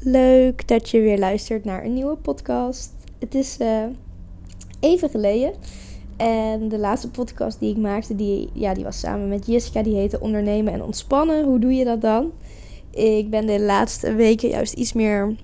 [0.00, 2.92] Leuk dat je weer luistert naar een nieuwe podcast.
[3.18, 3.82] Het is uh,
[4.80, 5.52] even geleden.
[6.16, 9.82] En de laatste podcast die ik maakte, die, ja, die was samen met Jessica.
[9.82, 11.44] Die heette Ondernemen en Ontspannen.
[11.44, 12.32] Hoe doe je dat dan?
[12.90, 15.36] Ik ben de laatste weken juist iets meer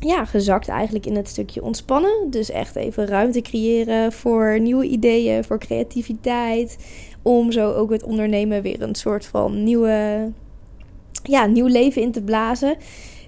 [0.00, 2.30] ja, gezakt eigenlijk in het stukje ontspannen.
[2.30, 6.76] Dus echt even ruimte creëren voor nieuwe ideeën, voor creativiteit.
[7.22, 10.30] Om zo ook het ondernemen weer een soort van nieuwe,
[11.22, 12.76] ja, nieuw leven in te blazen.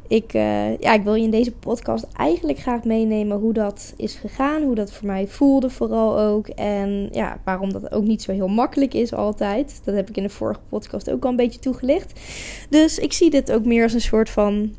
[0.08, 4.14] Ik, uh, ja, ik wil je in deze podcast eigenlijk graag meenemen hoe dat is
[4.14, 4.62] gegaan.
[4.62, 6.48] Hoe dat voor mij voelde vooral ook.
[6.48, 9.80] En ja, waarom dat ook niet zo heel makkelijk is altijd.
[9.84, 12.20] Dat heb ik in de vorige podcast ook al een beetje toegelicht.
[12.70, 14.74] Dus ik zie dit ook meer als een soort van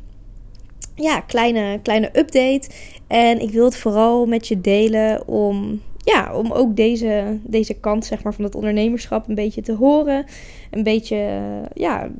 [0.94, 2.68] ja, kleine, kleine update.
[3.06, 8.04] En ik wil het vooral met je delen om, ja, om ook deze, deze kant
[8.04, 10.24] zeg maar, van het ondernemerschap een beetje te horen.
[10.70, 11.40] Een beetje
[11.74, 12.10] ja,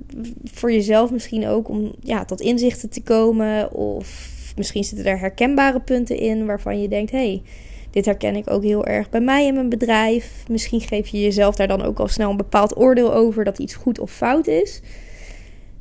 [0.45, 3.73] voor jezelf misschien ook om ja, tot inzichten te komen.
[3.73, 7.43] Of misschien zitten er herkenbare punten in waarvan je denkt: hey,
[7.91, 10.45] dit herken ik ook heel erg bij mij in mijn bedrijf.
[10.49, 13.75] Misschien geef je jezelf daar dan ook al snel een bepaald oordeel over dat iets
[13.75, 14.83] goed of fout is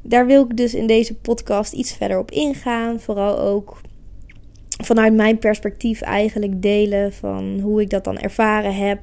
[0.07, 2.99] daar wil ik dus in deze podcast iets verder op ingaan.
[2.99, 3.81] Vooral ook
[4.83, 8.99] vanuit mijn perspectief eigenlijk delen van hoe ik dat dan ervaren heb.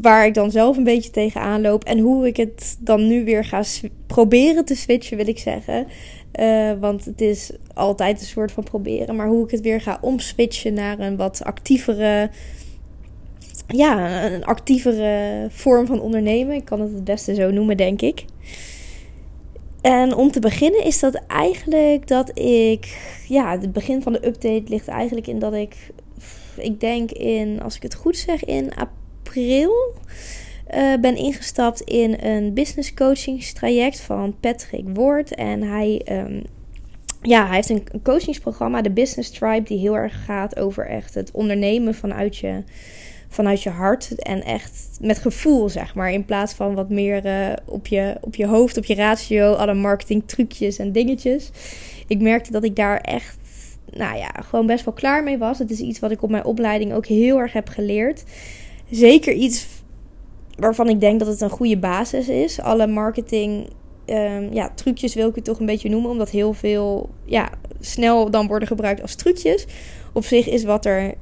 [0.00, 1.84] Waar ik dan zelf een beetje tegenaan loop.
[1.84, 3.62] En hoe ik het dan nu weer ga
[4.06, 5.86] proberen te switchen, wil ik zeggen.
[6.40, 9.16] Uh, want het is altijd een soort van proberen.
[9.16, 12.30] Maar hoe ik het weer ga omswitchen naar een wat actievere.
[13.68, 16.56] Ja, een actievere vorm van ondernemen.
[16.56, 18.24] Ik kan het het beste zo noemen, denk ik.
[19.80, 22.98] En om te beginnen is dat eigenlijk dat ik,
[23.28, 25.76] ja, het begin van de update ligt eigenlijk in dat ik,
[26.56, 29.94] ik denk in, als ik het goed zeg, in april
[30.74, 35.34] uh, ben ingestapt in een business coachingstraject van Patrick Woord.
[35.34, 36.42] En hij, um,
[37.22, 41.30] ja, hij heeft een coachingsprogramma, de Business Tribe, die heel erg gaat over echt het
[41.30, 42.62] ondernemen vanuit je
[43.28, 46.12] vanuit je hart en echt met gevoel, zeg maar.
[46.12, 49.74] In plaats van wat meer uh, op, je, op je hoofd, op je ratio, alle
[49.74, 51.50] marketing trucjes en dingetjes.
[52.06, 53.38] Ik merkte dat ik daar echt,
[53.90, 55.58] nou ja, gewoon best wel klaar mee was.
[55.58, 58.24] Het is iets wat ik op mijn opleiding ook heel erg heb geleerd.
[58.90, 59.66] Zeker iets
[60.56, 62.60] waarvan ik denk dat het een goede basis is.
[62.60, 63.68] Alle marketing
[64.06, 68.30] um, ja, trucjes wil ik het toch een beetje noemen, omdat heel veel ja, snel
[68.30, 69.66] dan worden gebruikt als trucjes.
[70.12, 71.14] Op zich is wat er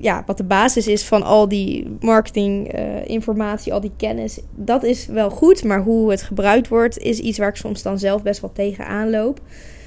[0.00, 5.06] ja, wat de basis is van al die marketinginformatie, uh, al die kennis, dat is
[5.06, 5.64] wel goed.
[5.64, 9.10] Maar hoe het gebruikt wordt, is iets waar ik soms dan zelf best wel tegenaan
[9.10, 9.40] loop.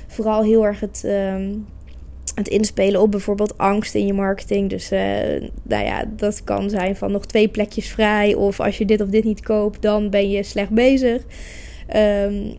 [0.08, 1.36] Vooral heel erg het, uh,
[2.36, 4.70] het inspelen op bijvoorbeeld angst in je marketing.
[4.70, 5.00] Dus uh,
[5.64, 8.34] nou ja, dat kan zijn van nog twee plekjes vrij.
[8.36, 11.24] Of als je dit of dit niet koopt, dan ben je slecht bezig.
[11.96, 12.56] Um,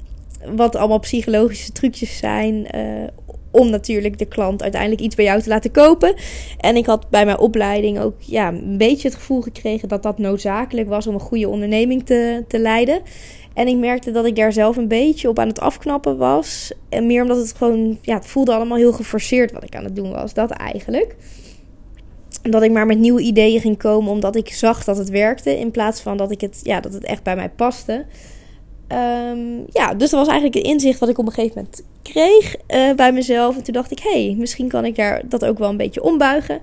[0.55, 3.09] wat allemaal psychologische trucjes zijn uh,
[3.53, 6.15] om natuurlijk de klant uiteindelijk iets bij jou te laten kopen.
[6.59, 10.19] En ik had bij mijn opleiding ook ja, een beetje het gevoel gekregen dat dat
[10.19, 13.03] noodzakelijk was om een goede onderneming te, te leiden.
[13.55, 16.73] En ik merkte dat ik daar zelf een beetje op aan het afknappen was.
[16.89, 19.97] En meer omdat het gewoon, ja, het voelde allemaal heel geforceerd wat ik aan het
[19.97, 20.35] doen was.
[20.35, 21.17] Dat eigenlijk.
[22.43, 25.59] Dat ik maar met nieuwe ideeën ging komen omdat ik zag dat het werkte.
[25.59, 28.05] In plaats van dat, ik het, ja, dat het echt bij mij paste.
[28.93, 32.57] Um, ja, dus dat was eigenlijk een inzicht wat ik op een gegeven moment kreeg
[32.69, 33.57] uh, bij mezelf.
[33.57, 36.61] En toen dacht ik, hey, misschien kan ik daar dat ook wel een beetje ombuigen.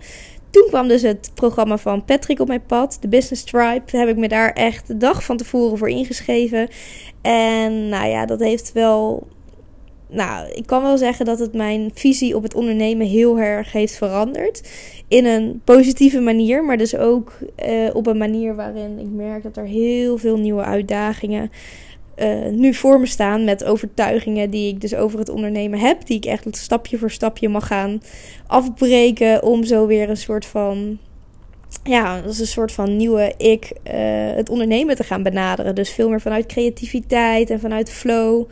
[0.50, 3.98] Toen kwam dus het programma van Patrick op mijn pad, de Business Tribe.
[3.98, 6.68] Heb ik me daar echt de dag van tevoren voor ingeschreven.
[7.22, 9.28] En nou ja, dat heeft wel.
[10.12, 13.96] Nou, ik kan wel zeggen dat het mijn visie op het ondernemen heel erg heeft
[13.96, 14.70] veranderd.
[15.08, 17.38] In een positieve manier, maar dus ook
[17.68, 21.52] uh, op een manier waarin ik merk dat er heel veel nieuwe uitdagingen
[22.22, 26.06] uh, nu voor me staan met overtuigingen die ik dus over het ondernemen heb.
[26.06, 28.02] Die ik echt stapje voor stapje mag gaan
[28.48, 30.98] afbreken om zo weer een soort van
[31.84, 33.94] ja, dat is een soort van nieuwe ik uh,
[34.36, 35.76] het ondernemen te gaan benaderen.
[35.76, 38.46] Dus veel meer vanuit creativiteit en vanuit flow.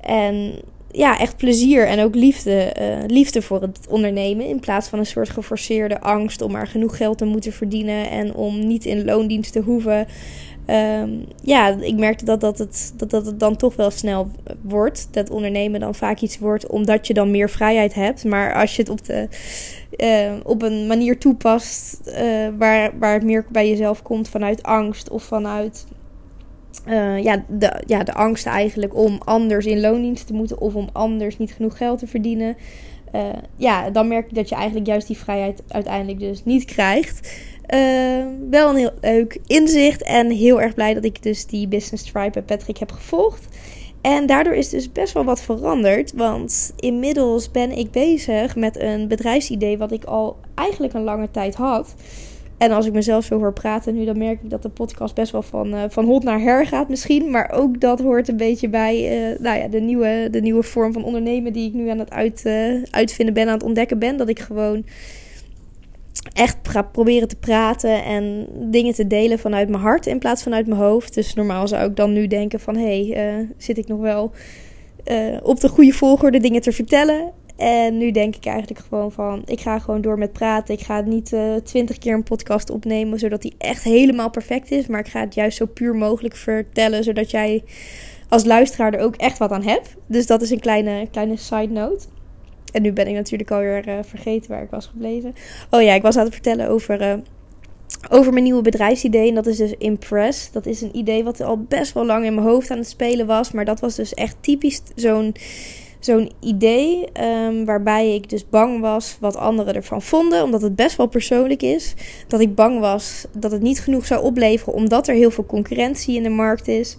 [0.00, 0.52] En
[0.92, 4.46] ja, echt plezier en ook liefde, uh, liefde voor het ondernemen.
[4.46, 8.34] In plaats van een soort geforceerde angst om maar genoeg geld te moeten verdienen en
[8.34, 10.06] om niet in loondienst te hoeven.
[10.70, 14.30] Um, ja, ik merkte dat, dat, het, dat, dat het dan toch wel snel
[14.60, 15.08] wordt.
[15.10, 18.24] Dat ondernemen dan vaak iets wordt omdat je dan meer vrijheid hebt.
[18.24, 19.28] Maar als je het op, de,
[19.96, 25.10] uh, op een manier toepast uh, waar, waar het meer bij jezelf komt vanuit angst
[25.10, 25.86] of vanuit
[26.88, 30.88] uh, ja, de, ja, de angst eigenlijk om anders in loondienst te moeten of om
[30.92, 32.56] anders niet genoeg geld te verdienen.
[33.14, 33.22] Uh,
[33.56, 37.32] ja, dan merk je dat je eigenlijk juist die vrijheid uiteindelijk dus niet krijgt.
[37.74, 42.04] Uh, wel een heel leuk inzicht en heel erg blij dat ik dus die Business
[42.04, 43.48] Tribe bij Patrick heb gevolgd.
[44.00, 46.12] En daardoor is dus best wel wat veranderd.
[46.12, 51.54] Want inmiddels ben ik bezig met een bedrijfsidee wat ik al eigenlijk een lange tijd
[51.54, 51.94] had.
[52.60, 55.32] En als ik mezelf zo hoor praten nu, dan merk ik dat de podcast best
[55.32, 57.30] wel van, uh, van hot naar her gaat misschien.
[57.30, 60.92] Maar ook dat hoort een beetje bij uh, nou ja, de, nieuwe, de nieuwe vorm
[60.92, 64.16] van ondernemen die ik nu aan het uit, uh, uitvinden ben, aan het ontdekken ben.
[64.16, 64.84] Dat ik gewoon
[66.32, 70.54] echt ga proberen te praten en dingen te delen vanuit mijn hart in plaats van
[70.54, 71.14] uit mijn hoofd.
[71.14, 74.32] Dus normaal zou ik dan nu denken van, hé, hey, zit ik nog wel
[75.42, 77.32] op de goede volgorde dingen te vertellen?
[77.60, 80.74] En nu denk ik eigenlijk gewoon van, ik ga gewoon door met praten.
[80.74, 84.86] Ik ga niet eh, twintig keer een podcast opnemen, zodat die echt helemaal perfect is.
[84.86, 87.64] Maar ik ga het juist zo puur mogelijk vertellen, zodat jij
[88.28, 89.96] als luisteraar er ook echt wat aan hebt.
[90.06, 92.06] Dus dat is een kleine, kleine side note.
[92.72, 95.34] En nu ben ik natuurlijk alweer uh, vergeten waar ik was gebleven.
[95.70, 97.14] Oh ja, ik was aan het vertellen over, uh,
[98.10, 99.28] over mijn nieuwe bedrijfsidee.
[99.28, 100.52] En dat is dus Impress.
[100.52, 103.26] Dat is een idee wat al best wel lang in mijn hoofd aan het spelen
[103.26, 103.52] was.
[103.52, 105.34] Maar dat was dus echt typisch zo'n
[106.00, 107.08] zo'n idee
[107.46, 111.62] um, waarbij ik dus bang was wat anderen ervan vonden, omdat het best wel persoonlijk
[111.62, 111.94] is.
[112.28, 116.16] Dat ik bang was dat het niet genoeg zou opleveren, omdat er heel veel concurrentie
[116.16, 116.96] in de markt is.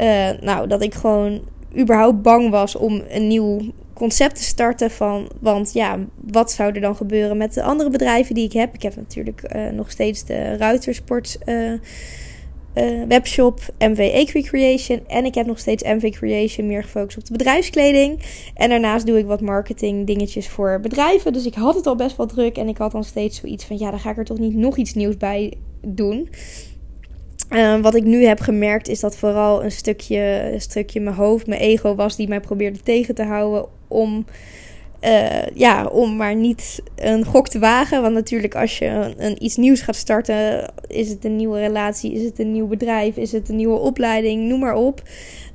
[0.00, 1.40] Uh, nou, dat ik gewoon
[1.78, 3.60] überhaupt bang was om een nieuw
[3.92, 8.34] concept te starten van, want ja, wat zou er dan gebeuren met de andere bedrijven
[8.34, 8.74] die ik heb?
[8.74, 11.72] Ik heb natuurlijk uh, nog steeds de Ruitersport uh,
[12.76, 15.00] uh, webshop MV Creation.
[15.06, 18.22] En ik heb nog steeds MV Creation meer gefocust op de bedrijfskleding.
[18.54, 21.32] En daarnaast doe ik wat marketing dingetjes voor bedrijven.
[21.32, 22.56] Dus ik had het al best wel druk.
[22.56, 24.76] En ik had dan steeds zoiets van, ja, dan ga ik er toch niet nog
[24.76, 26.28] iets nieuws bij doen.
[27.50, 31.46] Uh, wat ik nu heb gemerkt is dat vooral een stukje, een stukje mijn hoofd,
[31.46, 34.24] mijn ego was die mij probeerde tegen te houden om
[35.00, 38.02] uh, ja, om maar niet een gok te wagen.
[38.02, 42.22] Want natuurlijk, als je een, iets nieuws gaat starten, is het een nieuwe relatie, is
[42.22, 45.02] het een nieuw bedrijf, is het een nieuwe opleiding, noem maar op.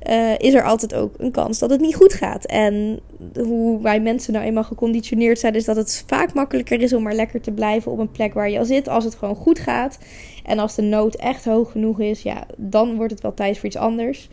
[0.08, 2.44] Uh, is er altijd ook een kans dat het niet goed gaat.
[2.44, 3.00] En
[3.34, 7.14] hoe wij mensen nou eenmaal geconditioneerd zijn, is dat het vaak makkelijker is om maar
[7.14, 8.88] lekker te blijven op een plek waar je al zit.
[8.88, 9.98] Als het gewoon goed gaat.
[10.44, 13.66] En als de nood echt hoog genoeg is, ja, dan wordt het wel tijd voor
[13.66, 14.28] iets anders.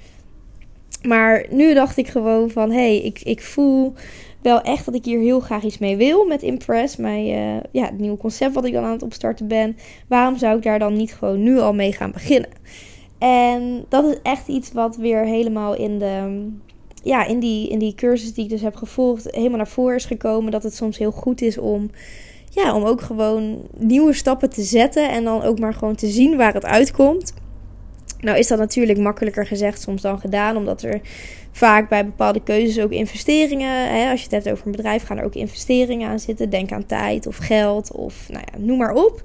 [1.08, 3.94] Maar nu dacht ik gewoon van, hé, hey, ik, ik voel
[4.42, 6.96] wel echt dat ik hier heel graag iets mee wil met Impress.
[6.96, 9.78] Mijn, uh, ja, het nieuwe concept wat ik dan aan het opstarten ben.
[10.08, 12.50] Waarom zou ik daar dan niet gewoon nu al mee gaan beginnen?
[13.18, 16.48] En dat is echt iets wat weer helemaal in de...
[17.04, 20.06] Ja, in die, in die cursus die ik dus heb gevolgd, helemaal naar voren is
[20.06, 20.52] gekomen.
[20.52, 21.90] Dat het soms heel goed is om
[22.50, 26.38] ja, om ook gewoon nieuwe stappen te zetten en dan ook maar gewoon te zien
[26.38, 27.34] waar het uitkomt.
[28.20, 31.02] Nou is dat natuurlijk makkelijker gezegd soms dan gedaan, omdat er
[31.52, 35.18] vaak bij bepaalde keuzes ook investeringen, hè, als je het hebt over een bedrijf, gaan
[35.18, 36.50] er ook investeringen aan zitten.
[36.50, 39.24] Denk aan tijd of geld of nou ja, noem maar op.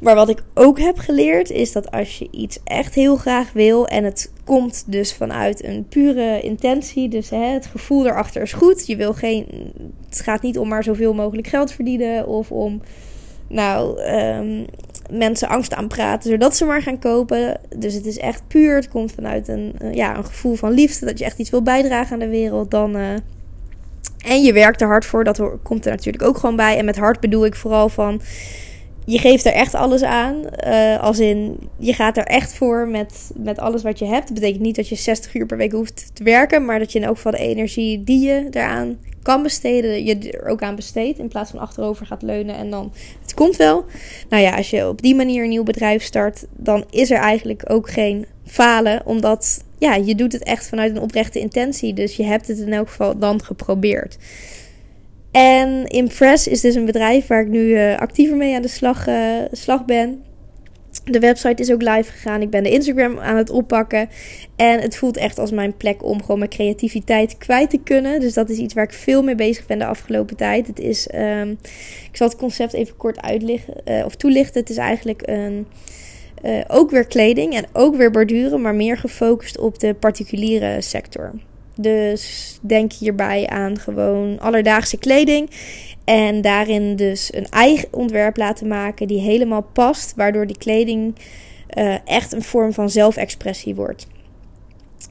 [0.00, 3.86] Maar wat ik ook heb geleerd is dat als je iets echt heel graag wil
[3.86, 8.86] en het komt dus vanuit een pure intentie, dus hè, het gevoel erachter is goed.
[8.86, 9.46] Je wil geen,
[10.08, 12.80] het gaat niet om maar zoveel mogelijk geld verdienen of om
[13.48, 14.66] nou um,
[15.10, 17.60] mensen angst aanpraten zodat ze maar gaan kopen.
[17.76, 18.74] Dus het is echt puur.
[18.74, 21.06] Het komt vanuit een, ja, een gevoel van liefde.
[21.06, 22.70] Dat je echt iets wil bijdragen aan de wereld.
[22.70, 23.10] Dan, uh,
[24.18, 25.24] en je werkt er hard voor.
[25.24, 26.78] Dat komt er natuurlijk ook gewoon bij.
[26.78, 28.20] En met hard bedoel ik vooral van.
[29.08, 30.42] Je geeft er echt alles aan.
[30.66, 34.26] Uh, als in, je gaat er echt voor met, met alles wat je hebt.
[34.26, 36.64] Dat betekent niet dat je 60 uur per week hoeft te werken.
[36.64, 40.48] Maar dat je in elk geval de energie die je eraan kan besteden, je er
[40.48, 41.18] ook aan besteedt.
[41.18, 43.84] In plaats van achterover gaat leunen en dan het komt wel.
[44.28, 47.62] Nou ja, als je op die manier een nieuw bedrijf start, dan is er eigenlijk
[47.70, 49.06] ook geen falen.
[49.06, 51.94] Omdat ja, je doet het echt vanuit een oprechte intentie.
[51.94, 54.18] Dus je hebt het in elk geval dan geprobeerd.
[55.30, 59.08] En Impress is dus een bedrijf waar ik nu uh, actiever mee aan de slag,
[59.08, 60.22] uh, slag ben.
[61.04, 62.42] De website is ook live gegaan.
[62.42, 64.08] Ik ben de Instagram aan het oppakken.
[64.56, 68.20] En het voelt echt als mijn plek om gewoon mijn creativiteit kwijt te kunnen.
[68.20, 70.66] Dus dat is iets waar ik veel mee bezig ben de afgelopen tijd.
[70.66, 71.50] Het is, um,
[72.10, 74.60] ik zal het concept even kort uitleggen uh, of toelichten.
[74.60, 75.66] Het is eigenlijk een,
[76.68, 81.32] ook weer kleding en ook weer borduren, maar meer gefocust op de particuliere sector.
[81.80, 85.50] Dus denk hierbij aan gewoon alledaagse kleding.
[86.04, 91.14] En daarin dus een eigen ontwerp laten maken die helemaal past, waardoor die kleding
[91.78, 94.06] uh, echt een vorm van zelfexpressie wordt.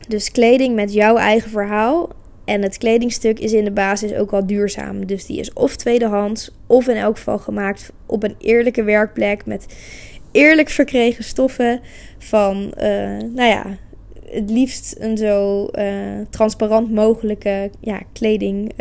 [0.07, 2.09] Dus kleding met jouw eigen verhaal.
[2.45, 5.05] En het kledingstuk is in de basis ook al duurzaam.
[5.05, 9.65] Dus die is of tweedehands, of in elk geval gemaakt op een eerlijke werkplek met
[10.31, 11.81] eerlijk verkregen stoffen
[12.17, 12.83] van, uh,
[13.33, 13.77] nou ja,
[14.31, 15.85] het liefst een zo uh,
[16.29, 18.71] transparant mogelijke ja, kleding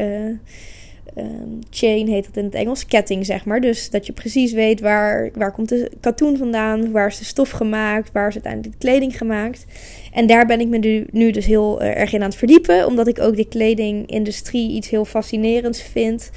[1.16, 3.60] um, chain heet dat in het Engels, ketting zeg maar.
[3.60, 7.50] Dus dat je precies weet waar, waar komt de katoen vandaan, waar is de stof
[7.50, 9.66] gemaakt, waar is uiteindelijk de kleding gemaakt.
[10.12, 12.86] En daar ben ik me nu, nu dus heel uh, erg in aan het verdiepen,
[12.86, 16.30] omdat ik ook de kledingindustrie iets heel fascinerends vind.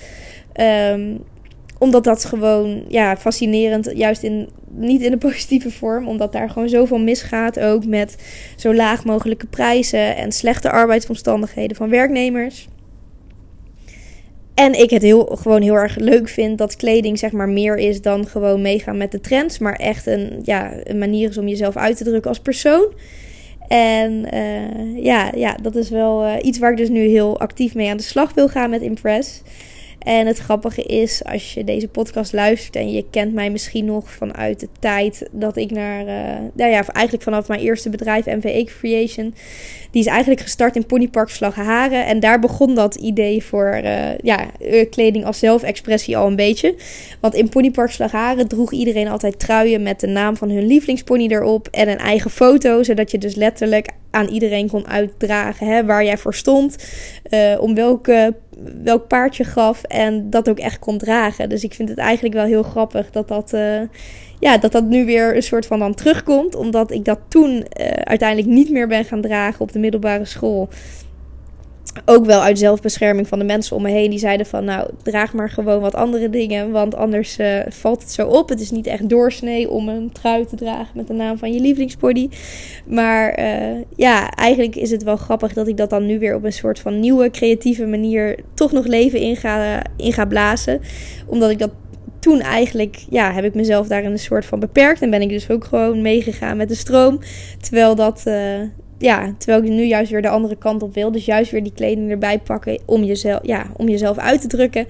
[0.91, 1.23] Um,
[1.79, 6.69] omdat dat gewoon ja, fascinerend, juist in, niet in de positieve vorm, omdat daar gewoon
[6.69, 8.15] zoveel misgaat ook met
[8.55, 12.67] zo laag mogelijke prijzen en slechte arbeidsomstandigheden van werknemers.
[14.53, 18.01] En ik het heel, gewoon heel erg leuk vind dat kleding zeg maar meer is
[18.01, 19.59] dan gewoon meegaan met de trends.
[19.59, 22.93] Maar echt een, ja, een manier is om jezelf uit te drukken als persoon.
[23.67, 27.75] En uh, ja, ja, dat is wel uh, iets waar ik dus nu heel actief
[27.75, 29.41] mee aan de slag wil gaan met Impress.
[29.99, 34.11] En het grappige is, als je deze podcast luistert en je kent mij misschien nog
[34.11, 38.63] vanuit de tijd dat ik naar, uh, nou ja, eigenlijk vanaf mijn eerste bedrijf, MVE
[38.63, 39.33] Creation,
[39.91, 42.05] die is eigenlijk gestart in Ponypark Slagharen.
[42.05, 46.75] En daar begon dat idee voor uh, ja, eh, kleding als zelfexpressie al een beetje.
[47.19, 51.67] Want in Ponypark Slagharen droeg iedereen altijd truien met de naam van hun lievelingspony erop
[51.71, 56.17] en een eigen foto, zodat je dus letterlijk aan iedereen kon uitdragen hè, waar jij
[56.17, 56.75] voor stond,
[57.59, 58.33] om welke
[58.83, 61.49] welk paard je gaf en dat ook echt kon dragen.
[61.49, 63.81] Dus ik vind het eigenlijk wel heel grappig dat dat, uh,
[64.39, 66.55] ja, dat, dat nu weer een soort van dan terugkomt.
[66.55, 70.69] Omdat ik dat toen uh, uiteindelijk niet meer ben gaan dragen op de middelbare school
[72.05, 74.09] ook wel uit zelfbescherming van de mensen om me heen.
[74.09, 76.71] Die zeiden van, nou, draag maar gewoon wat andere dingen.
[76.71, 78.49] Want anders uh, valt het zo op.
[78.49, 81.59] Het is niet echt doorsnee om een trui te dragen met de naam van je
[81.59, 82.29] lievelingsbody.
[82.85, 86.43] Maar uh, ja, eigenlijk is het wel grappig dat ik dat dan nu weer op
[86.43, 88.39] een soort van nieuwe, creatieve manier...
[88.53, 90.81] toch nog leven in ga, in ga blazen.
[91.25, 91.71] Omdat ik dat
[92.19, 95.01] toen eigenlijk, ja, heb ik mezelf daarin een soort van beperkt.
[95.01, 97.19] En ben ik dus ook gewoon meegegaan met de stroom.
[97.61, 98.23] Terwijl dat...
[98.27, 98.61] Uh,
[98.99, 101.11] ja, terwijl ik nu juist weer de andere kant op wil.
[101.11, 104.85] Dus juist weer die kleding erbij pakken om jezelf, ja, om jezelf uit te drukken.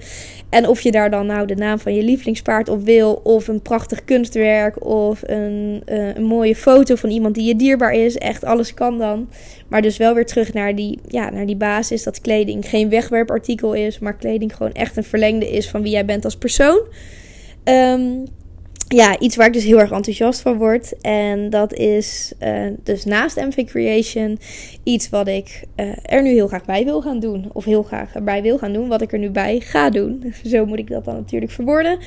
[0.48, 3.62] En of je daar dan nou de naam van je lievelingspaard op wil, of een
[3.62, 8.16] prachtig kunstwerk, of een, uh, een mooie foto van iemand die je dierbaar is.
[8.16, 9.28] Echt alles kan dan.
[9.68, 13.72] Maar dus wel weer terug naar die, ja, naar die basis dat kleding geen wegwerpartikel
[13.72, 16.80] is, maar kleding gewoon echt een verlengde is van wie jij bent als persoon.
[17.64, 18.24] Um,
[18.94, 21.00] ja, iets waar ik dus heel erg enthousiast van word.
[21.00, 24.38] En dat is uh, dus naast MV Creation
[24.82, 27.50] iets wat ik uh, er nu heel graag bij wil gaan doen.
[27.52, 30.32] Of heel graag erbij wil gaan doen, wat ik er nu bij ga doen.
[30.44, 31.98] Zo moet ik dat dan natuurlijk verwoorden.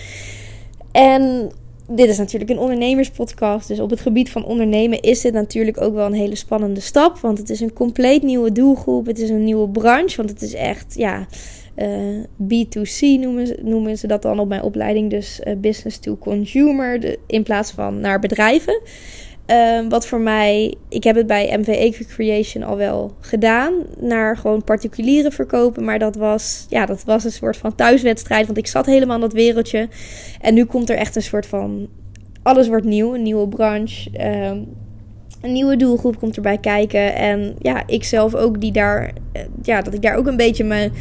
[0.91, 1.51] En
[1.87, 3.67] dit is natuurlijk een ondernemerspodcast.
[3.67, 7.17] Dus op het gebied van ondernemen is dit natuurlijk ook wel een hele spannende stap.
[7.17, 9.05] Want het is een compleet nieuwe doelgroep.
[9.05, 10.17] Het is een nieuwe branche.
[10.17, 11.27] Want het is echt, ja
[11.75, 11.87] eh,
[12.43, 15.09] B2C noemen ze, noemen ze dat dan op mijn opleiding.
[15.09, 18.81] Dus uh, business to consumer in plaats van naar bedrijven.
[19.47, 23.73] Uh, wat voor mij, ik heb het bij MV Creation al wel gedaan.
[23.99, 25.83] Naar gewoon particuliere verkopen.
[25.83, 28.45] Maar dat was, ja, dat was een soort van thuiswedstrijd.
[28.45, 29.87] Want ik zat helemaal in dat wereldje.
[30.41, 31.87] En nu komt er echt een soort van.
[32.43, 34.09] Alles wordt nieuw, een nieuwe branche.
[34.17, 34.59] Ehm,
[35.43, 37.15] een nieuwe doelgroep komt erbij kijken.
[37.15, 40.63] En ja, ik zelf ook die daar, eh, ja, dat ik daar ook een beetje
[40.63, 40.91] mijn,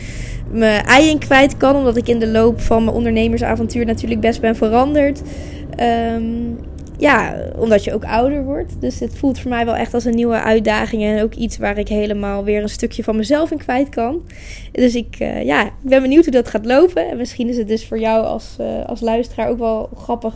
[0.52, 1.76] mijn ei in kwijt kan.
[1.76, 5.22] Omdat ik in de loop van mijn ondernemersavontuur natuurlijk best ben veranderd.
[6.14, 6.58] Um,
[6.98, 8.80] ja, omdat je ook ouder wordt.
[8.80, 11.02] Dus het voelt voor mij wel echt als een nieuwe uitdaging.
[11.02, 14.22] En ook iets waar ik helemaal weer een stukje van mezelf in kwijt kan.
[14.72, 17.08] Dus ik, uh, ja, ik ben benieuwd hoe dat gaat lopen.
[17.08, 20.34] En misschien is het dus voor jou als, uh, als luisteraar ook wel grappig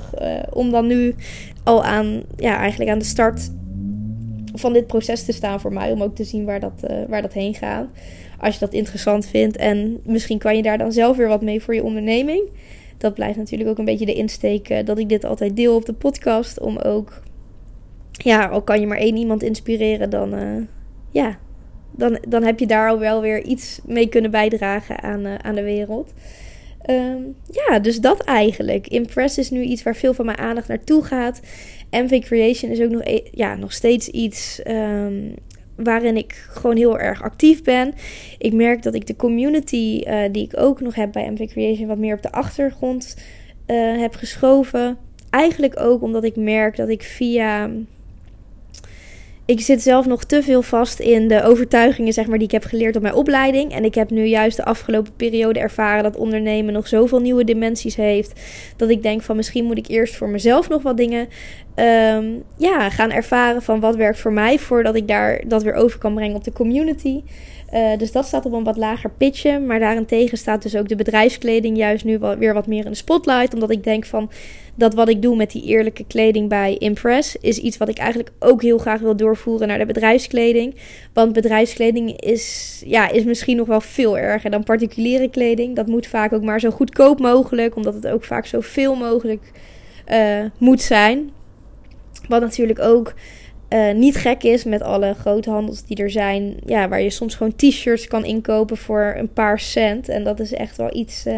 [0.52, 1.14] om dan nu
[1.64, 3.50] al aan, ja, eigenlijk aan de start
[4.58, 5.92] van dit proces te staan voor mij.
[5.92, 7.86] Om ook te zien waar dat, uh, waar dat heen gaat.
[8.40, 9.56] Als je dat interessant vindt.
[9.56, 12.48] En misschien kan je daar dan zelf weer wat mee voor je onderneming.
[12.98, 15.84] Dat blijft natuurlijk ook een beetje de insteek uh, dat ik dit altijd deel op
[15.84, 16.60] de podcast.
[16.60, 17.22] Om ook,
[18.12, 20.62] ja, al kan je maar één iemand inspireren, dan, uh,
[21.10, 21.38] ja,
[21.90, 25.62] dan, dan heb je daar al wel weer iets mee kunnen bijdragen aan, aan de
[25.62, 26.12] wereld.
[26.90, 28.86] Um, ja, dus dat eigenlijk.
[28.86, 31.40] Impress is nu iets waar veel van mijn aandacht naartoe gaat.
[31.90, 35.34] MV Creation is ook nog, e- ja, nog steeds iets um,
[35.76, 37.94] waarin ik gewoon heel erg actief ben.
[38.38, 41.86] Ik merk dat ik de community uh, die ik ook nog heb bij MV Creation
[41.86, 43.16] wat meer op de achtergrond
[43.66, 44.98] uh, heb geschoven.
[45.30, 47.70] Eigenlijk ook omdat ik merk dat ik via
[49.46, 52.64] ik zit zelf nog te veel vast in de overtuigingen zeg maar, die ik heb
[52.64, 53.72] geleerd op mijn opleiding.
[53.72, 57.96] En ik heb nu juist de afgelopen periode ervaren dat ondernemen nog zoveel nieuwe dimensies
[57.96, 58.40] heeft.
[58.76, 61.28] Dat ik denk van misschien moet ik eerst voor mezelf nog wat dingen
[61.76, 64.58] um, ja, gaan ervaren van wat werkt voor mij.
[64.58, 67.22] Voordat ik daar dat weer over kan brengen op de community.
[67.74, 69.58] Uh, dus dat staat op een wat lager pitje.
[69.58, 72.96] Maar daarentegen staat dus ook de bedrijfskleding juist nu wel, weer wat meer in de
[72.96, 73.54] spotlight.
[73.54, 74.30] Omdat ik denk van
[74.76, 78.30] dat wat ik doe met die eerlijke kleding bij Impress is iets wat ik eigenlijk
[78.38, 80.74] ook heel graag wil doorvoeren naar de bedrijfskleding.
[81.12, 85.76] Want bedrijfskleding is, ja, is misschien nog wel veel erger dan particuliere kleding.
[85.76, 89.52] Dat moet vaak ook maar zo goedkoop mogelijk, omdat het ook vaak zoveel mogelijk
[90.12, 91.30] uh, moet zijn.
[92.28, 93.14] Wat natuurlijk ook
[93.68, 96.56] uh, niet gek is met alle groothandels die er zijn.
[96.66, 100.08] Ja, waar je soms gewoon t-shirts kan inkopen voor een paar cent.
[100.08, 101.26] En dat is echt wel iets.
[101.26, 101.34] Uh,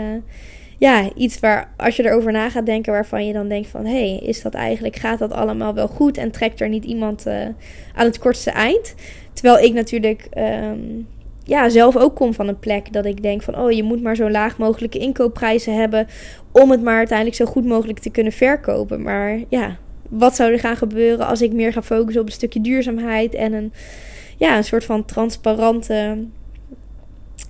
[0.78, 4.10] ja, iets waar als je erover na gaat denken, waarvan je dan denkt van hé,
[4.10, 7.34] hey, is dat eigenlijk, gaat dat allemaal wel goed en trekt er niet iemand uh,
[7.94, 8.94] aan het kortste eind?
[9.32, 11.06] Terwijl ik natuurlijk um,
[11.44, 14.16] ja, zelf ook kom van een plek dat ik denk van oh, je moet maar
[14.16, 16.06] zo laag mogelijke inkoopprijzen hebben
[16.52, 19.02] om het maar uiteindelijk zo goed mogelijk te kunnen verkopen.
[19.02, 19.76] Maar ja,
[20.08, 23.52] wat zou er gaan gebeuren als ik meer ga focussen op een stukje duurzaamheid en
[23.52, 23.72] een,
[24.36, 26.18] ja, een soort van transparante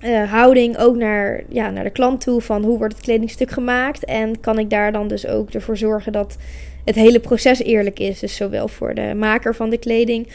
[0.03, 2.41] uh, houding ook naar, ja, naar de klant toe.
[2.41, 4.05] Van hoe wordt het kledingstuk gemaakt?
[4.05, 6.37] En kan ik daar dan dus ook ervoor zorgen dat
[6.85, 8.19] het hele proces eerlijk is.
[8.19, 10.27] Dus zowel voor de maker van de kleding.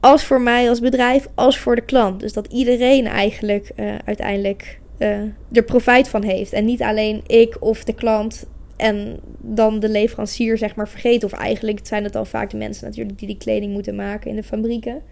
[0.00, 2.20] Als voor mij als bedrijf, als voor de klant.
[2.20, 5.08] Dus dat iedereen eigenlijk uh, uiteindelijk uh,
[5.52, 6.52] er profijt van heeft.
[6.52, 11.28] En niet alleen ik of de klant en dan de leverancier zeg maar vergeten.
[11.32, 14.36] Of eigenlijk zijn het dan vaak de mensen natuurlijk die die kleding moeten maken in
[14.36, 15.02] de fabrieken.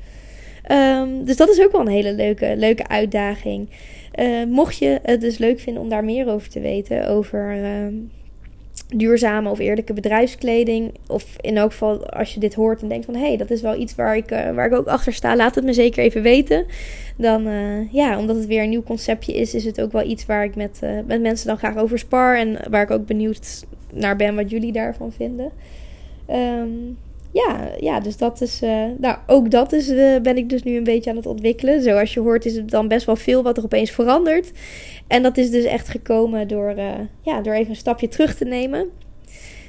[0.70, 3.68] Um, dus dat is ook wel een hele leuke, leuke uitdaging.
[4.20, 7.66] Uh, mocht je het dus leuk vinden om daar meer over te weten, over uh,
[8.88, 10.94] duurzame of eerlijke bedrijfskleding.
[11.06, 13.62] Of in elk geval als je dit hoort en denkt van hé, hey, dat is
[13.62, 16.22] wel iets waar ik, uh, waar ik ook achter sta, laat het me zeker even
[16.22, 16.64] weten.
[17.16, 17.48] Dan
[17.90, 20.56] ja, omdat het weer een nieuw conceptje is, is het ook wel iets waar ik
[20.56, 22.36] met, met mensen dan graag over spar.
[22.36, 25.50] En waar ik ook benieuwd naar ben wat jullie daarvan vinden.
[26.30, 26.98] Um,
[27.32, 28.62] ja, ja, dus dat is.
[28.62, 31.82] Uh, nou, ook dat is, uh, ben ik dus nu een beetje aan het ontwikkelen.
[31.82, 34.52] Zoals je hoort, is het dan best wel veel wat er opeens verandert.
[35.06, 36.90] En dat is dus echt gekomen door, uh,
[37.22, 38.88] ja, door even een stapje terug te nemen.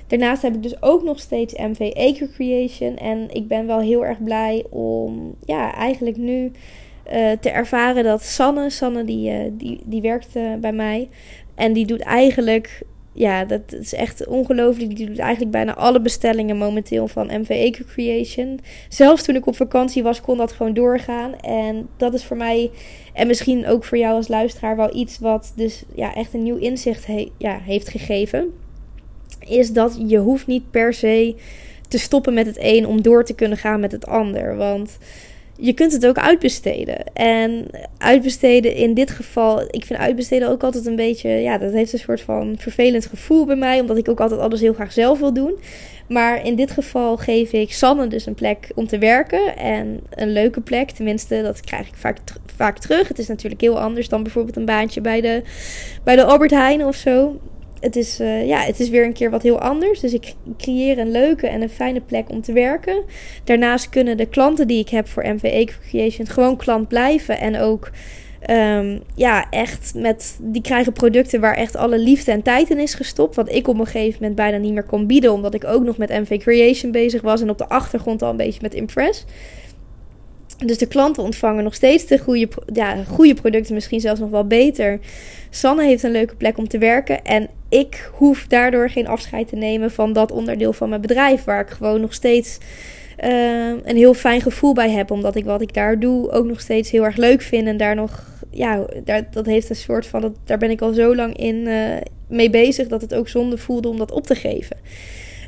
[0.07, 2.97] Daarnaast heb ik dus ook nog steeds MV Eco Creation.
[2.97, 6.51] En ik ben wel heel erg blij om ja, eigenlijk nu
[7.39, 11.09] te ervaren dat Sanne, Sanne die, die, die werkt bij mij.
[11.55, 12.81] En die doet eigenlijk
[13.13, 14.95] ja, dat is echt ongelooflijk.
[14.95, 18.59] Die doet eigenlijk bijna alle bestellingen momenteel van MV Eco Creation.
[18.89, 21.39] Zelfs toen ik op vakantie was, kon dat gewoon doorgaan.
[21.39, 22.71] En dat is voor mij,
[23.13, 26.57] en misschien ook voor jou als luisteraar, wel iets wat dus ja, echt een nieuw
[26.57, 27.05] inzicht
[27.37, 28.53] ja, heeft gegeven.
[29.39, 31.35] Is dat je hoeft niet per se
[31.87, 34.55] te stoppen met het een om door te kunnen gaan met het ander.
[34.55, 34.97] Want
[35.63, 37.13] je kunt het ook uitbesteden.
[37.13, 37.65] En
[37.97, 41.99] uitbesteden in dit geval, ik vind uitbesteden ook altijd een beetje, ja, dat heeft een
[41.99, 45.33] soort van vervelend gevoel bij mij, omdat ik ook altijd alles heel graag zelf wil
[45.33, 45.59] doen.
[46.07, 49.57] Maar in dit geval geef ik Sanne dus een plek om te werken.
[49.57, 52.17] En een leuke plek, tenminste, dat krijg ik vaak,
[52.55, 53.07] vaak terug.
[53.07, 55.41] Het is natuurlijk heel anders dan bijvoorbeeld een baantje bij de,
[56.03, 57.39] bij de Albert Heijn of zo
[57.83, 59.99] het is, uh, ja, het is weer een keer wat heel anders.
[59.99, 63.03] Dus ik creëer een leuke en een fijne plek om te werken.
[63.43, 67.39] Daarnaast kunnen de klanten die ik heb voor MVE Creation gewoon klant blijven.
[67.39, 67.91] En ook
[68.49, 70.37] um, ja, echt met.
[70.41, 73.35] Die krijgen producten waar echt alle liefde en tijd in is gestopt.
[73.35, 75.33] Wat ik op een gegeven moment bijna niet meer kon bieden.
[75.33, 77.41] Omdat ik ook nog met MV Creation bezig was.
[77.41, 79.25] En op de achtergrond al een beetje met Impress.
[80.57, 84.47] Dus de klanten ontvangen nog steeds de goede, ja, goede producten, misschien zelfs nog wel
[84.47, 84.99] beter.
[85.49, 87.23] Sanne heeft een leuke plek om te werken.
[87.23, 91.43] En ik hoef daardoor geen afscheid te nemen van dat onderdeel van mijn bedrijf.
[91.43, 92.57] Waar ik gewoon nog steeds
[93.23, 95.11] uh, een heel fijn gevoel bij heb.
[95.11, 97.67] Omdat ik wat ik daar doe ook nog steeds heel erg leuk vind.
[97.67, 100.93] En daar nog, ja, daar, dat heeft een soort van, dat, daar ben ik al
[100.93, 101.95] zo lang in uh,
[102.27, 102.87] mee bezig.
[102.87, 104.77] Dat het ook zonde voelde om dat op te geven.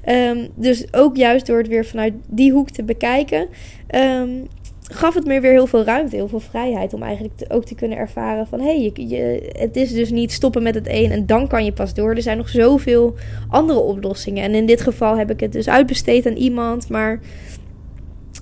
[0.10, 3.48] Um, dus ook juist door het weer vanuit die hoek te bekijken.
[3.96, 4.48] Um,
[4.92, 7.98] gaf het me weer heel veel ruimte, heel veel vrijheid om eigenlijk ook te kunnen
[7.98, 11.48] ervaren van hé, hey, je, het is dus niet stoppen met het een en dan
[11.48, 12.16] kan je pas door.
[12.16, 13.16] Er zijn nog zoveel
[13.50, 14.44] andere oplossingen.
[14.44, 17.20] En in dit geval heb ik het dus uitbesteed aan iemand, maar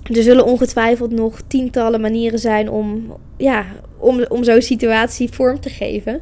[0.02, 3.64] er zullen ongetwijfeld nog tientallen manieren zijn om, ja,
[3.98, 6.20] om, om zo'n situatie vorm te geven.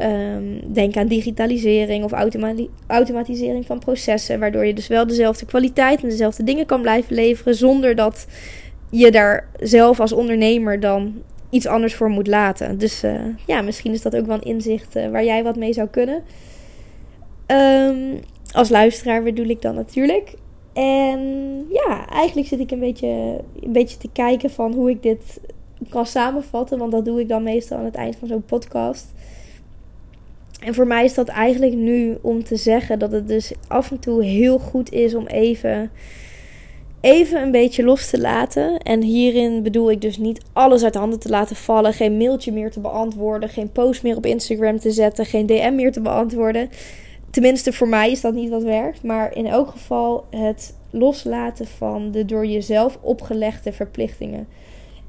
[0.00, 2.12] Um, denk aan digitalisering of
[2.86, 7.54] automatisering van processen, waardoor je dus wel dezelfde kwaliteit en dezelfde dingen kan blijven leveren
[7.54, 8.26] zonder dat
[8.92, 12.78] je daar zelf als ondernemer dan iets anders voor moet laten.
[12.78, 15.72] Dus uh, ja, misschien is dat ook wel een inzicht uh, waar jij wat mee
[15.72, 16.22] zou kunnen.
[17.46, 18.20] Um,
[18.52, 20.34] als luisteraar bedoel ik dan natuurlijk.
[20.72, 21.20] En
[21.70, 25.40] ja, eigenlijk zit ik een beetje, een beetje te kijken van hoe ik dit
[25.88, 26.78] kan samenvatten.
[26.78, 29.06] Want dat doe ik dan meestal aan het eind van zo'n podcast.
[30.60, 33.98] En voor mij is dat eigenlijk nu om te zeggen dat het dus af en
[33.98, 35.90] toe heel goed is om even
[37.02, 38.78] even een beetje los te laten.
[38.78, 41.92] En hierin bedoel ik dus niet alles uit handen te laten vallen.
[41.92, 43.48] Geen mailtje meer te beantwoorden.
[43.48, 45.26] Geen post meer op Instagram te zetten.
[45.26, 46.70] Geen DM meer te beantwoorden.
[47.30, 49.02] Tenminste, voor mij is dat niet wat werkt.
[49.02, 54.48] Maar in elk geval het loslaten van de door jezelf opgelegde verplichtingen.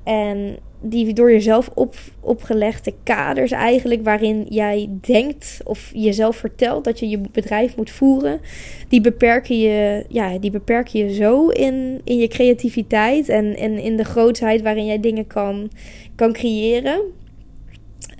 [0.03, 6.99] En die door jezelf op, opgelegde kaders eigenlijk, waarin jij denkt of jezelf vertelt dat
[6.99, 8.39] je je bedrijf moet voeren,
[8.87, 13.97] die beperken je, ja, die beperken je zo in, in je creativiteit en, en in
[13.97, 15.69] de grootheid waarin jij dingen kan,
[16.15, 17.01] kan creëren.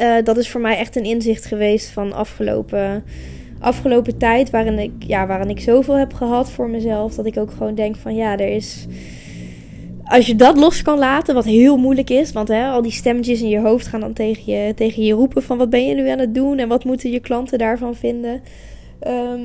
[0.02, 3.04] Uh, dat is voor mij echt een inzicht geweest van afgelopen,
[3.60, 7.52] afgelopen tijd, waarin ik, ja, waarin ik zoveel heb gehad voor mezelf, dat ik ook
[7.52, 8.88] gewoon denk van ja, er is
[10.06, 13.42] als je dat los kan laten, wat heel moeilijk is, want hè, al die stemmetjes
[13.42, 16.10] in je hoofd gaan dan tegen je, tegen je roepen van wat ben je nu
[16.10, 18.42] aan het doen en wat moeten je klanten daarvan vinden.
[19.00, 19.42] Ehm,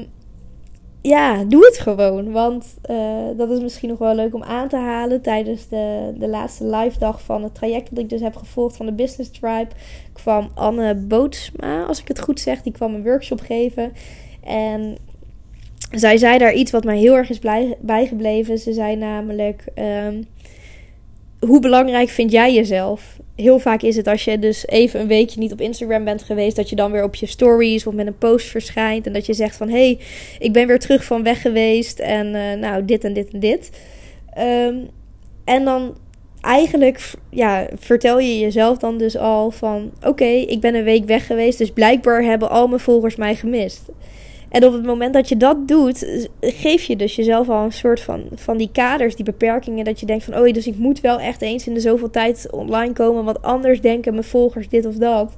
[1.02, 2.32] ja, doe het gewoon.
[2.32, 2.96] Want uh,
[3.36, 5.22] dat is misschien nog wel leuk om aan te halen.
[5.22, 8.86] Tijdens de, de laatste live dag van het traject dat ik dus heb gevolgd van
[8.86, 9.68] de Business Tribe,
[10.12, 13.92] kwam Anne Bootsma, als ik het goed zeg, die kwam een workshop geven.
[14.44, 14.96] En
[15.90, 17.40] zij zei daar iets wat mij heel erg is
[17.80, 18.58] bijgebleven.
[18.58, 19.64] Ze zei namelijk:
[20.06, 20.26] um,
[21.40, 23.18] Hoe belangrijk vind jij jezelf?
[23.36, 26.56] Heel vaak is het als je dus even een weekje niet op Instagram bent geweest,
[26.56, 29.06] dat je dan weer op je stories of met een post verschijnt.
[29.06, 29.98] En dat je zegt van hé, hey,
[30.38, 31.98] ik ben weer terug van weg geweest.
[31.98, 33.70] En uh, nou, dit en dit en dit.
[34.38, 34.88] Um,
[35.44, 35.96] en dan
[36.40, 41.26] eigenlijk ja, vertel je jezelf dan dus al van oké, ik ben een week weg
[41.26, 41.58] geweest.
[41.58, 43.82] Dus blijkbaar hebben al mijn volgers mij gemist.
[44.48, 48.00] En op het moment dat je dat doet, geef je dus jezelf al een soort
[48.00, 49.84] van, van die kaders, die beperkingen.
[49.84, 52.48] Dat je denkt van, oh, dus ik moet wel echt eens in de zoveel tijd
[52.50, 53.24] online komen.
[53.24, 55.36] Want anders denken mijn volgers dit of dat.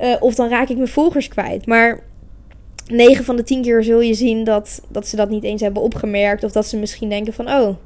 [0.00, 1.66] Uh, of dan raak ik mijn volgers kwijt.
[1.66, 2.00] Maar
[2.86, 5.82] 9 van de 10 keer zul je zien dat, dat ze dat niet eens hebben
[5.82, 6.44] opgemerkt.
[6.44, 7.76] Of dat ze misschien denken van, oh,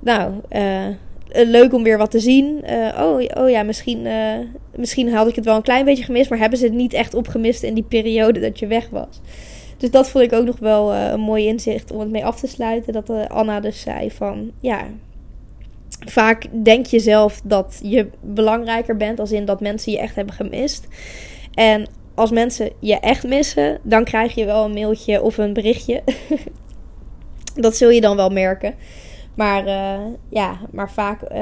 [0.00, 0.86] nou, uh,
[1.28, 2.64] leuk om weer wat te zien.
[2.70, 4.38] Uh, oh, oh ja, misschien, uh,
[4.76, 6.30] misschien had ik het wel een klein beetje gemist.
[6.30, 9.20] Maar hebben ze het niet echt opgemist in die periode dat je weg was.
[9.76, 12.46] Dus dat vond ik ook nog wel een mooi inzicht om het mee af te
[12.46, 12.92] sluiten.
[12.92, 14.86] Dat Anna dus zei van ja.
[16.06, 20.34] Vaak denk je zelf dat je belangrijker bent, als in dat mensen je echt hebben
[20.34, 20.86] gemist.
[21.54, 26.02] En als mensen je echt missen, dan krijg je wel een mailtje of een berichtje.
[27.54, 28.74] dat zul je dan wel merken.
[29.34, 31.38] Maar uh, ja, maar vaak uh,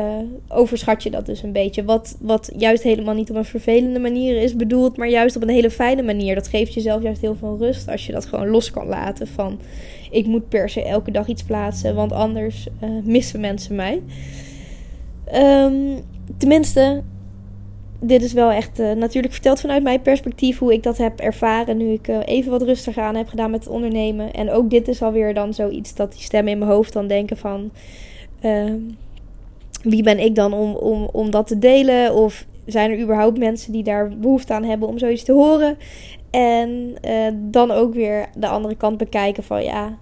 [0.49, 1.85] overschat je dat dus een beetje.
[1.85, 5.49] Wat, wat juist helemaal niet op een vervelende manier is bedoeld, maar juist op een
[5.49, 6.35] hele fijne manier.
[6.35, 9.27] Dat geeft jezelf juist heel veel rust als je dat gewoon los kan laten.
[9.27, 9.61] Van
[10.11, 14.03] ik moet per se elke dag iets plaatsen, want anders uh, missen mensen mij.
[15.35, 16.01] Um,
[16.37, 17.03] tenminste,
[18.05, 21.77] dit is wel echt uh, natuurlijk verteld vanuit mijn perspectief hoe ik dat heb ervaren
[21.77, 24.33] nu ik uh, even wat rustiger aan heb gedaan met het ondernemen.
[24.33, 27.37] En ook dit is alweer dan zoiets dat die stemmen in mijn hoofd dan denken
[27.37, 27.71] van
[28.45, 28.73] uh,
[29.83, 32.15] wie ben ik dan om, om, om dat te delen?
[32.15, 35.77] Of zijn er überhaupt mensen die daar behoefte aan hebben om zoiets te horen?
[36.31, 39.99] En eh, dan ook weer de andere kant bekijken van ja,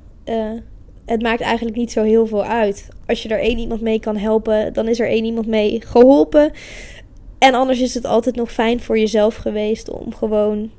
[1.04, 2.88] het maakt eigenlijk niet zo heel veel uit.
[3.06, 6.52] Als je er één iemand mee kan helpen, dan is er één iemand mee geholpen.
[7.40, 10.70] En anders is het altijd nog fijn voor jezelf geweest om gewoon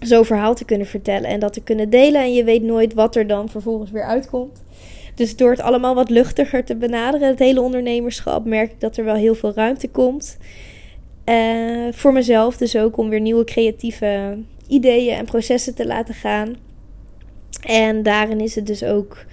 [0.00, 2.20] zo'n verhaal te kunnen vertellen en dat te kunnen delen.
[2.20, 4.62] En je weet nooit wat er dan vervolgens weer uitkomt.
[5.14, 9.04] Dus door het allemaal wat luchtiger te benaderen, het hele ondernemerschap, merk ik dat er
[9.04, 10.36] wel heel veel ruimte komt.
[11.24, 16.56] Uh, voor mezelf dus ook om weer nieuwe creatieve ideeën en processen te laten gaan.
[17.62, 19.24] En daarin is het dus ook,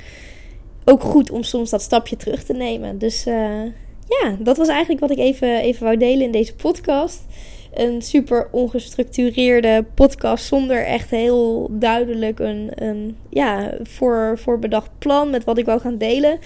[0.86, 2.98] ook goed om soms dat stapje terug te nemen.
[2.98, 3.62] Dus uh,
[4.08, 7.26] ja, dat was eigenlijk wat ik even, even wou delen in deze podcast.
[7.74, 15.44] Een super ongestructureerde podcast zonder echt heel duidelijk een, een ja, voor, voorbedacht plan met
[15.44, 16.40] wat ik wou gaan delen.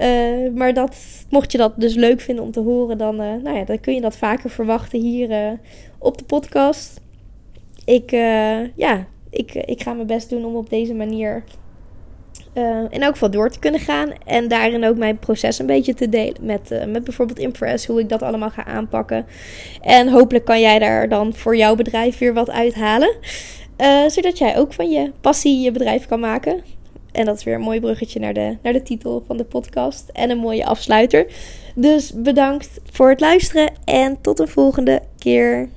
[0.00, 0.96] Uh, maar dat,
[1.30, 3.94] mocht je dat dus leuk vinden om te horen, dan, uh, nou ja, dan kun
[3.94, 5.58] je dat vaker verwachten hier uh,
[5.98, 7.00] op de podcast.
[7.84, 8.10] Ik,
[8.74, 11.44] ja, ik, ik ga mijn best doen om op deze manier
[12.54, 14.12] uh, in elk geval door te kunnen gaan.
[14.26, 16.36] En daarin ook mijn proces een beetje te delen.
[16.40, 19.26] Met, uh, met bijvoorbeeld Impress, hoe ik dat allemaal ga aanpakken.
[19.80, 23.16] En hopelijk kan jij daar dan voor jouw bedrijf weer wat uithalen.
[23.80, 26.62] Uh, zodat jij ook van je passie je bedrijf kan maken.
[27.12, 30.08] En dat is weer een mooi bruggetje naar de, naar de titel van de podcast.
[30.12, 31.26] En een mooie afsluiter.
[31.74, 35.68] Dus bedankt voor het luisteren en tot een volgende keer.